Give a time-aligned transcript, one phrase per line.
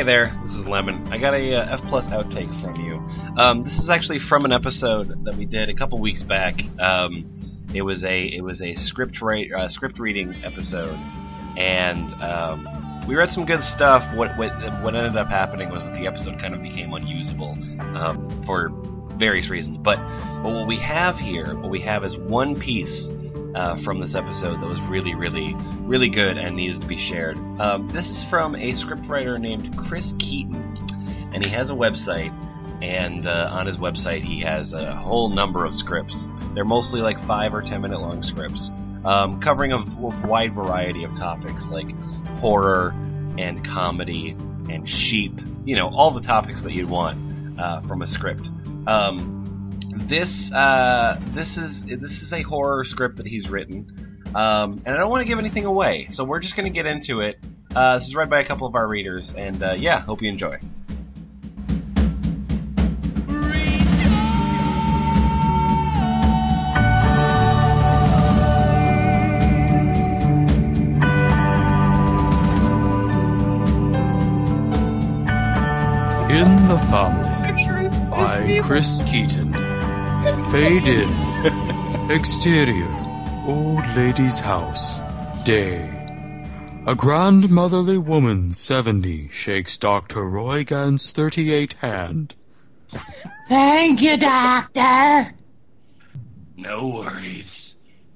[0.00, 1.12] Hey there, this is Lemon.
[1.12, 2.94] I got a uh, F plus outtake from you.
[3.36, 6.58] Um, this is actually from an episode that we did a couple weeks back.
[6.78, 7.30] Um,
[7.74, 10.98] it was a it was a script write, uh, script reading episode,
[11.58, 14.16] and um, we read some good stuff.
[14.16, 17.58] What, what what ended up happening was that the episode kind of became unusable
[17.94, 18.70] um, for
[19.18, 19.76] various reasons.
[19.82, 19.98] But,
[20.42, 23.06] but what we have here, what we have is one piece
[23.54, 27.36] uh, from this episode that was really, really, really good and needed to be shared.
[27.60, 30.76] Um, this is from a scriptwriter named Chris Keaton,
[31.34, 32.34] and he has a website.
[32.82, 36.28] And uh, on his website, he has a whole number of scripts.
[36.54, 38.70] They're mostly like five or ten minute long scripts,
[39.04, 39.78] um, covering a
[40.26, 41.90] wide variety of topics like
[42.38, 42.94] horror
[43.38, 44.30] and comedy
[44.70, 45.32] and sheep.
[45.66, 48.48] You know, all the topics that you'd want uh, from a script.
[48.86, 49.39] Um,
[50.08, 54.98] this uh, this is this is a horror script that he's written, um, and I
[54.98, 57.38] don't want to give anything away, so we're just going to get into it.
[57.74, 60.28] Uh, this is read by a couple of our readers, and uh, yeah, hope you
[60.28, 60.58] enjoy.
[76.30, 79.49] In the Family by Chris Keaton.
[80.50, 82.10] Fade in.
[82.10, 82.94] Exterior.
[83.46, 85.00] Old lady's house.
[85.44, 85.88] Day.
[86.86, 90.28] A grandmotherly woman, 70, shakes Dr.
[90.28, 92.34] Roy Gant's 38 hand.
[93.48, 95.34] Thank you, Doctor.
[96.56, 97.46] No worries.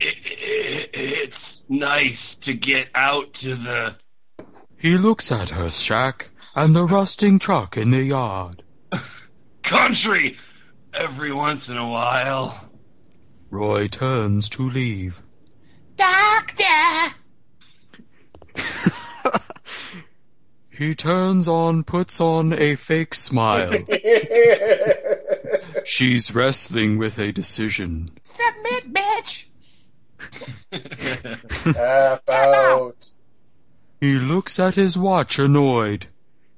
[0.00, 1.36] It, it, it's
[1.68, 3.96] nice to get out to the.
[4.78, 8.62] He looks at her shack and the rusting truck in the yard.
[9.64, 10.36] country
[10.94, 12.68] every once in a while.
[13.50, 15.20] Roy turns to leave.
[15.96, 17.14] Doctor!
[20.80, 23.84] He turns on, puts on a fake smile.
[25.84, 28.12] She's wrestling with a decision.
[28.22, 29.44] Submit, bitch!
[31.74, 33.10] Tap out.
[34.00, 36.06] He looks at his watch annoyed.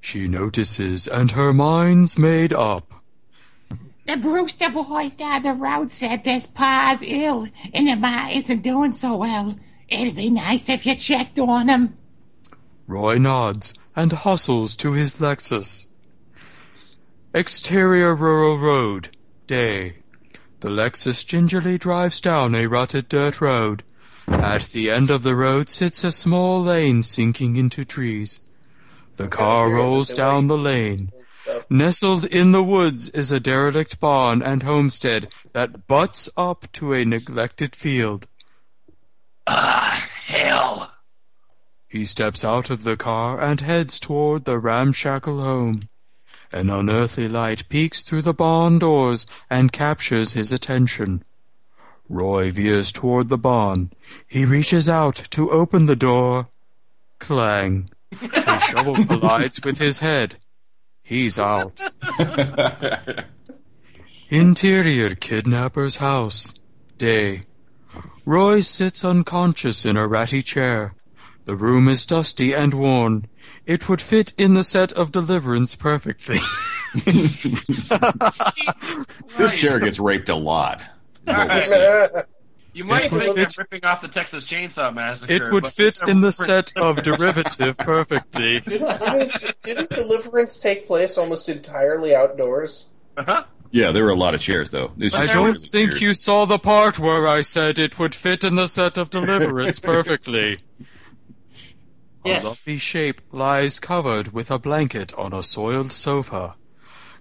[0.01, 3.02] She notices and her mind's made up.
[4.07, 8.93] The Brewster boys down the road said this pa's ill and the ma isn't doing
[8.93, 9.57] so well.
[9.89, 11.97] It'd be nice if you checked on him.
[12.87, 15.87] Roy nods and hustles to his Lexus.
[17.33, 19.11] Exterior rural road.
[19.47, 19.99] Day.
[20.61, 23.85] The Lexus gingerly drives down a rutted dirt road.
[24.29, 28.41] At the end of the road sits a small lane sinking into trees.
[29.17, 31.13] The car rolls down the lane.
[31.73, 37.07] Nestled in the woods is a derelict barn and homestead that butts up to a
[37.07, 38.27] neglected field.
[39.47, 40.93] Ah, hell.
[41.89, 45.89] He steps out of the car and heads toward the ramshackle home.
[46.53, 51.25] An unearthly light peeks through the barn doors and captures his attention.
[52.07, 53.93] Roy veers toward the barn.
[54.29, 56.49] He reaches out to open the door.
[57.19, 57.89] Clang.
[58.21, 58.29] He
[58.59, 60.37] shovels the lights with his head.
[61.03, 61.81] He's out.
[64.29, 66.59] Interior kidnapper's house.
[66.97, 67.43] Day.
[68.25, 70.95] Roy sits unconscious in a ratty chair.
[71.45, 73.27] The room is dusty and worn.
[73.67, 76.39] It would fit in the set of Deliverance perfectly.
[79.39, 80.83] This chair gets raped a lot.
[82.75, 85.31] You might It would think I'm fit- ripping off the Texas Chainsaw Massacre.
[85.33, 88.61] it would fit in the set of Derivative perfectly.
[88.67, 92.89] didn't, didn't, didn't Deliverance take place almost entirely outdoors?
[93.17, 93.45] Uh-huh.
[93.71, 94.93] Yeah, there were a lot of chairs though.
[95.15, 96.03] I don't really think weird.
[96.03, 99.79] you saw the part where I said it would fit in the set of Deliverance
[99.81, 100.59] perfectly.
[102.25, 102.45] Yes.
[102.45, 106.55] A lumpy shape lies covered with a blanket on a soiled sofa.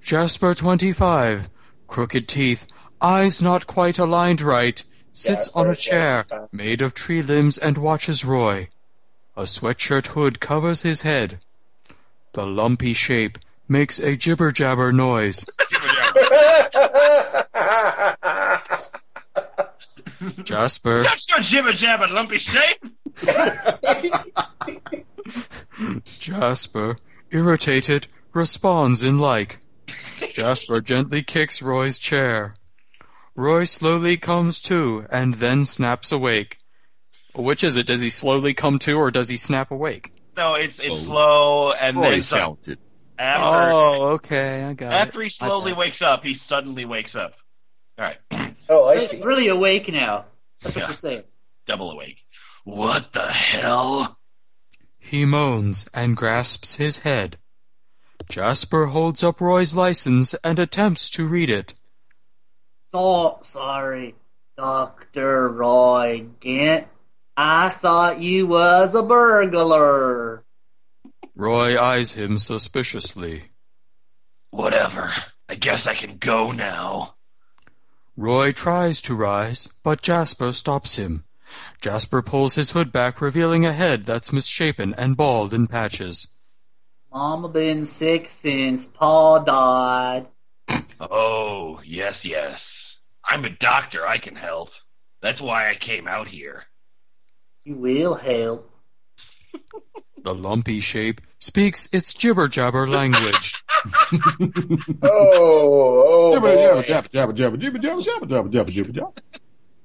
[0.02, 1.50] Jasper 25,
[1.88, 2.68] crooked teeth,
[3.02, 4.84] eyes not quite aligned right,
[5.14, 8.70] sits on a chair uh, made of tree limbs and watches Roy.
[9.36, 11.40] A sweatshirt hood covers his head.
[12.34, 13.38] The lumpy shape
[13.68, 15.46] makes a jibber jabber noise.
[20.44, 22.84] Jasper, That's your jibber jabber lumpy shape.
[26.20, 26.98] Jasper,
[27.32, 29.60] irritated, responds in like.
[30.34, 32.54] Jasper gently kicks Roy's chair.
[33.36, 36.58] Roy slowly comes to and then snaps awake.
[37.34, 37.86] Which is it?
[37.88, 40.12] Does he slowly come to or does he snap awake?
[40.36, 41.04] No, it's it's Oh.
[41.06, 42.80] slow, and then Roy's so- talented.
[43.18, 45.34] after Oh, okay, I got after he it.
[45.40, 47.34] My slowly wakes up, he suddenly wakes up.
[48.00, 48.18] All right,
[48.70, 49.22] oh, I He's see.
[49.22, 50.26] really awake now.
[50.62, 50.88] That's what Yeah.
[50.88, 51.24] you're saying.
[51.68, 52.18] double awake.
[52.66, 54.18] What the hell?
[54.98, 57.38] He moans and grasps his head.
[58.30, 61.74] Jasper holds up Roy's license and attempts to read it.
[62.94, 64.16] So sorry,
[64.58, 66.88] Doctor Roy Gant.
[67.38, 70.44] I thought you was a burglar.
[71.34, 73.52] Roy eyes him suspiciously.
[74.50, 75.14] Whatever.
[75.48, 77.16] I guess I can go now.
[78.18, 81.24] Roy tries to rise, but Jasper stops him.
[81.82, 86.28] Jasper pulls his hood back, revealing a head that's misshapen and bald in patches.
[87.12, 90.28] Mama been sick since Pa died.
[91.00, 92.60] Oh, yes, yes.
[93.32, 94.06] I'm a doctor.
[94.06, 94.72] I can help.
[95.22, 96.64] That's why I came out here.
[97.64, 98.70] You will help.
[100.24, 103.56] the lumpy shape speaks its jibber jabber language.
[105.02, 109.22] oh, oh, jibber jabber jabber jabber jabber jibber jabber jabber jabber jabber jibber jabber.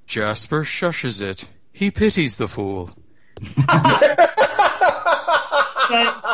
[0.06, 1.48] Jasper shushes it.
[1.72, 2.90] He pities the fool.
[5.88, 6.26] That's,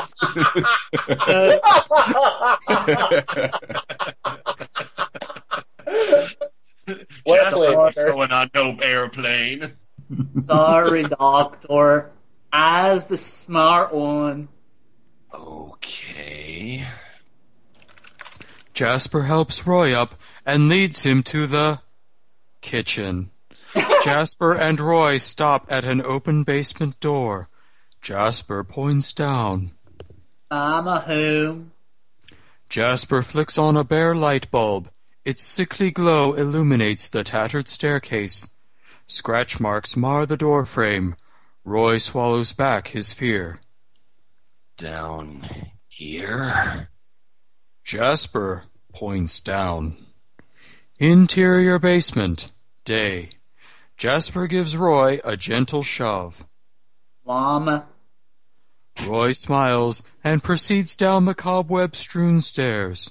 [7.63, 8.11] Well Just sir.
[8.11, 9.73] going on no airplane.
[10.41, 12.11] sorry, Doctor.
[12.53, 14.49] I's the smart one.
[15.33, 16.87] Okay.
[18.75, 20.15] Jasper helps Roy up
[20.45, 21.81] and leads him to the
[22.61, 23.31] kitchen.
[24.03, 27.49] Jasper and Roy stop at an open basement door.
[28.01, 29.73] Jasper points down.
[30.51, 31.73] I'm a home.
[32.69, 34.91] Jasper flicks on a bare light bulb.
[35.25, 38.49] Its sickly glow illuminates the tattered staircase.
[39.07, 41.15] Scratch marks mar the door frame.
[41.65, 43.61] Roy swallows back his fear.
[44.79, 46.89] Down here.
[47.85, 49.97] Jasper points down.
[50.99, 52.51] Interior basement.
[52.85, 53.31] Day.
[53.97, 56.45] Jasper gives Roy a gentle shove.
[57.25, 57.87] Mama.
[59.07, 63.11] Roy smiles and proceeds down the cobweb strewn stairs.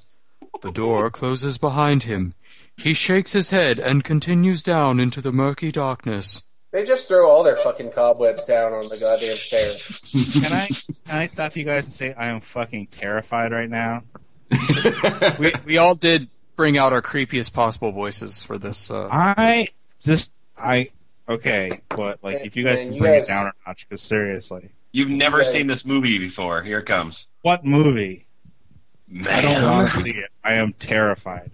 [0.62, 2.34] The door closes behind him.
[2.78, 6.44] He shakes his head and continues down into the murky darkness.
[6.72, 9.92] They just throw all their fucking cobwebs down on the goddamn stairs.
[10.12, 14.04] Can I can I stop you guys and say I am fucking terrified right now?
[15.40, 18.90] We we all did bring out our creepiest possible voices for this.
[18.92, 19.68] Uh, I
[20.02, 20.90] just I
[21.28, 24.02] okay, but like if you guys can you bring guys- it down a notch, because
[24.02, 25.52] seriously, You've never Yeah.
[25.54, 26.64] seen this movie before.
[26.64, 27.16] Here it comes.
[27.42, 28.28] what movie?
[29.30, 30.30] I don't want to see it.
[30.44, 31.52] I am terrified.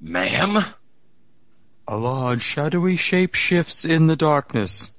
[0.00, 0.64] Ma'am?
[1.86, 4.92] A large shadowy shape shifts in the darkness.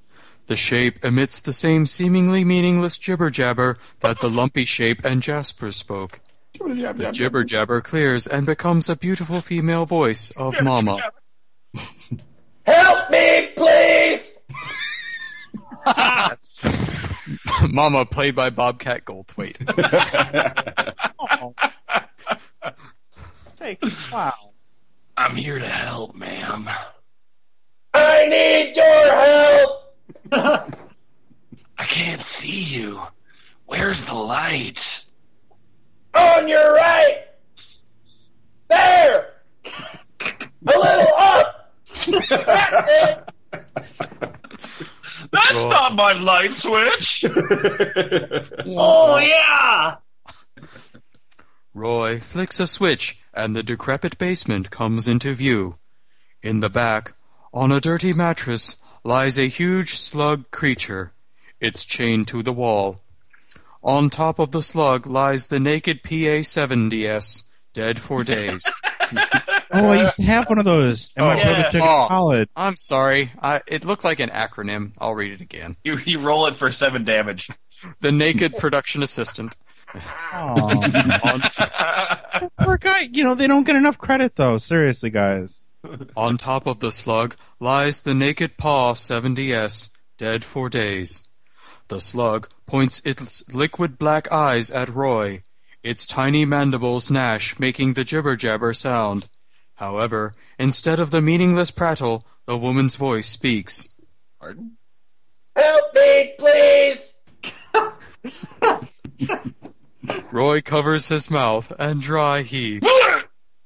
[0.47, 5.71] The shape emits the same seemingly meaningless jibber jabber that the lumpy shape and Jasper
[5.71, 6.19] spoke.
[6.59, 10.99] The jibber jabber clears and becomes a beautiful female voice of Mama.
[12.65, 14.33] Help me, please!
[17.69, 19.57] Mama, played by Bobcat Goldthwait.
[21.43, 21.53] Oh.
[23.57, 24.33] Thanks, wow.
[25.17, 26.67] I'm here to help, ma'am.
[27.93, 29.95] I need your help!
[31.77, 33.01] I can't see you.
[33.65, 34.77] Where's the light?
[36.15, 37.23] On your right!
[38.67, 39.33] There!
[40.19, 41.73] A little up!
[42.29, 43.29] That's it!
[45.31, 47.10] That's not my light switch!
[48.73, 49.95] Oh, oh yeah!
[51.73, 55.77] Roy flicks a switch and the decrepit basement comes into view.
[56.41, 57.13] In the back,
[57.53, 61.13] on a dirty mattress, lies a huge slug creature.
[61.59, 63.01] It's chained to the wall.
[63.83, 68.63] On top of the slug lies the naked PA 7DS, dead for days.
[69.73, 71.69] Oh, I used to have one of those, and my Oh, brother yeah.
[71.69, 72.03] took it Oh.
[72.03, 72.49] to college.
[72.57, 73.31] I'm sorry.
[73.41, 74.93] I, it looked like an acronym.
[74.99, 75.77] I'll read it again.
[75.85, 77.47] You, you roll it for seven damage.
[78.01, 79.55] The Naked Production Assistant.
[80.33, 81.39] Oh,
[82.59, 83.07] poor guy.
[83.13, 84.57] You know they don't get enough credit though.
[84.57, 85.67] Seriously, guys.
[86.15, 91.23] on top of the slug lies the Naked Paw 70S, dead for days.
[91.87, 95.43] The slug points its liquid black eyes at Roy.
[95.83, 99.27] Its tiny mandibles gnash, making the jibber jabber sound.
[99.75, 103.89] However, instead of the meaningless prattle, the woman's voice speaks.
[104.39, 104.77] Pardon?
[105.55, 107.15] Help me, please!
[110.31, 112.85] Roy covers his mouth and dry heaves.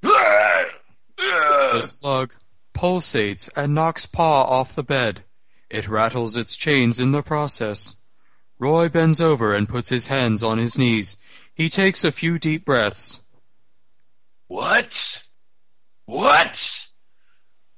[0.01, 2.33] The slug
[2.73, 5.23] pulsates and knocks Paw off the bed.
[5.69, 7.97] It rattles its chains in the process.
[8.57, 11.17] Roy bends over and puts his hands on his knees.
[11.55, 13.21] He takes a few deep breaths.
[14.47, 14.85] What?
[16.05, 16.51] What?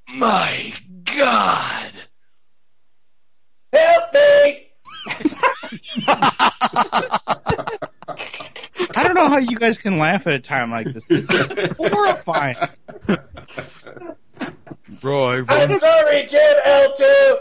[0.09, 0.73] My
[1.05, 1.91] God!
[3.71, 4.67] Help me!
[8.95, 11.07] I don't know how how you guys can laugh at a time like this.
[11.07, 12.55] This is horrifying.
[15.03, 17.35] Roy I'm sorry, Kid L2.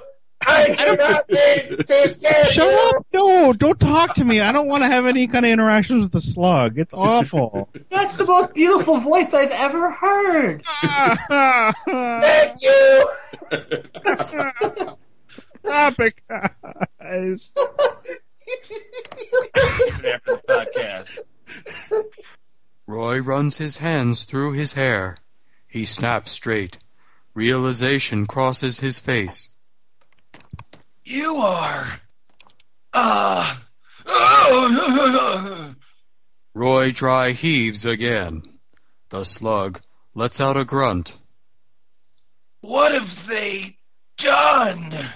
[0.48, 2.92] I do not mean to scare Shut you.
[2.96, 3.06] up!
[3.12, 4.40] No, don't talk to me.
[4.40, 6.78] I don't want to have any kind of interactions with the slug.
[6.78, 7.68] It's awful.
[7.90, 10.62] That's the most beautiful voice I've ever heard.
[11.88, 13.08] Thank you.
[15.64, 16.14] Stop it,
[17.00, 17.52] guys.
[19.56, 21.18] After the podcast.
[22.86, 25.16] Roy runs his hands through his hair.
[25.66, 26.78] He snaps straight.
[27.34, 29.48] Realization crosses his face.
[31.36, 32.00] You are.
[32.94, 33.56] Uh.
[34.06, 35.74] Oh.
[36.54, 38.42] Roy dry heaves again.
[39.10, 39.82] The slug
[40.14, 41.18] lets out a grunt.
[42.62, 43.76] What have they
[44.18, 45.10] done?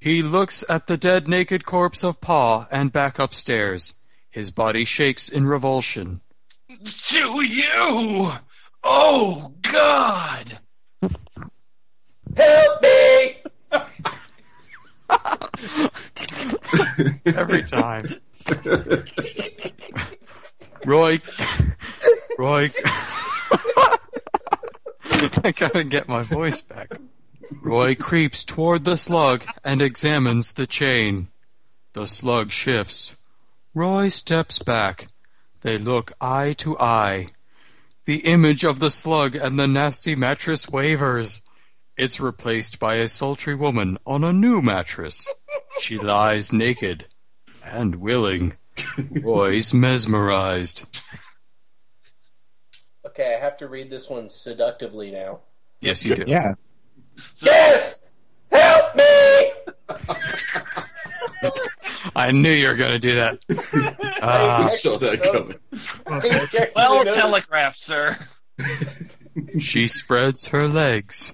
[0.00, 3.94] He looks at the dead naked corpse of Pa and back upstairs.
[4.30, 6.20] His body shakes in revulsion.
[6.68, 8.32] To you!
[8.84, 10.58] Oh, God!
[12.36, 13.37] Help me.
[17.26, 18.20] Every time.
[20.84, 21.20] Roy.
[22.38, 22.68] Roy.
[25.44, 26.88] I gotta get my voice back.
[27.62, 31.28] Roy creeps toward the slug and examines the chain.
[31.94, 33.16] The slug shifts.
[33.74, 35.08] Roy steps back.
[35.62, 37.28] They look eye to eye.
[38.04, 41.42] The image of the slug and the nasty mattress wavers.
[41.96, 45.28] It's replaced by a sultry woman on a new mattress.
[45.78, 47.06] She lies naked
[47.64, 48.56] and willing.
[49.22, 50.86] Roy's mesmerized.
[53.06, 55.40] Okay, I have to read this one seductively now.
[55.80, 56.24] Yes, you do.
[56.26, 56.54] Yeah.
[57.40, 58.06] Yes.
[58.52, 59.52] Help me.
[62.16, 63.38] I knew you were going to do that.
[64.22, 65.58] Ah, I saw that coming.
[66.74, 68.18] Well telegraphed, sir.
[69.58, 71.32] she spreads her legs.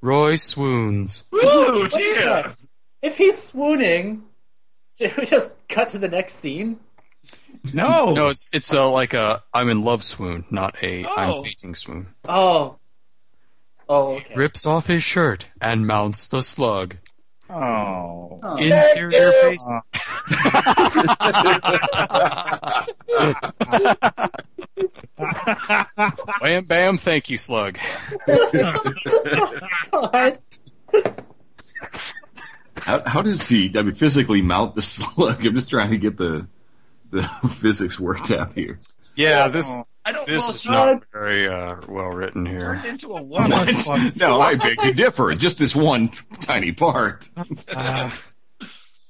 [0.00, 1.24] Roy swoons.
[1.32, 2.56] Woo, What is that?
[3.02, 4.22] If he's swooning,
[4.98, 6.80] should we just cut to the next scene?
[7.72, 8.12] No.
[8.14, 11.14] No, it's it's a like a I'm in love swoon, not a Oh.
[11.16, 12.08] I'm fainting swoon.
[12.28, 12.76] Oh.
[13.88, 14.34] Oh, okay.
[14.36, 16.96] Rips off his shirt and mounts the slug.
[17.48, 18.38] Oh.
[18.42, 18.56] Oh.
[18.56, 19.70] Interior face.
[26.40, 27.78] Wham bam, thank you, slug.
[29.92, 30.38] Oh, God.
[32.80, 33.70] How, how does he?
[33.76, 35.44] I mean, physically mount the slug?
[35.46, 36.46] I'm just trying to get the
[37.10, 37.22] the
[37.58, 38.76] physics worked out here.
[39.16, 42.74] Yeah, this I don't this is not very uh, well written here.
[42.86, 43.50] into a woman.
[43.50, 44.16] What?
[44.16, 45.34] No, I beg to differ.
[45.34, 46.10] Just this one
[46.40, 47.28] tiny part.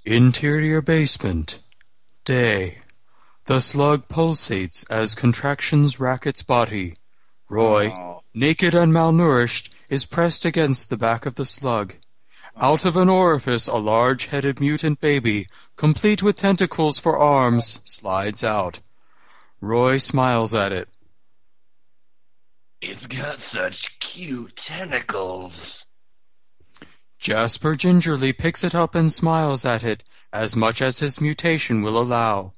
[0.04, 1.60] Interior basement.
[2.24, 2.78] Day.
[3.44, 6.94] The slug pulsates as contractions rack its body.
[7.48, 8.22] Roy, Oh.
[8.34, 11.94] naked and malnourished, is pressed against the back of the slug.
[12.62, 18.80] Out of an orifice, a large-headed mutant baby, complete with tentacles for arms, slides out.
[19.62, 20.90] Roy smiles at it.
[22.82, 23.76] It's got such
[24.12, 25.54] cute tentacles.
[27.18, 31.98] Jasper gingerly picks it up and smiles at it, as much as his mutation will
[31.98, 32.52] allow.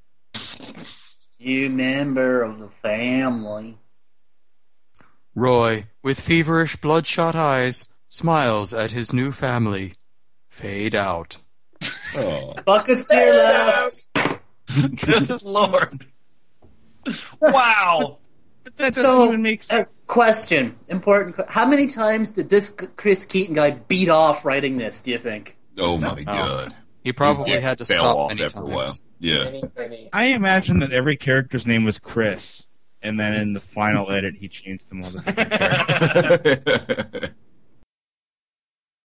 [1.37, 3.77] You member of the family.
[5.33, 9.93] Roy, with feverish bloodshot eyes, smiles at his new family.
[10.49, 11.37] Fade out.
[12.15, 12.53] Oh.
[12.65, 14.07] Buckets to your left.
[15.05, 16.05] Good lord.
[17.41, 18.19] Wow.
[18.63, 20.03] But that doesn't So, even make sense.
[20.07, 20.75] question.
[20.87, 21.35] Important.
[21.35, 25.17] que- How many times did this Chris Keaton guy beat off writing this, do you
[25.17, 25.57] think?
[25.77, 26.73] Oh my god.
[27.03, 28.79] He probably His had to stop many after a while.
[28.85, 29.01] times.
[29.19, 29.43] Yeah.
[29.45, 30.09] Penny, penny.
[30.13, 32.69] I imagine that every character's name was Chris,
[33.01, 37.29] and then in the final edit, he changed them all to different characters.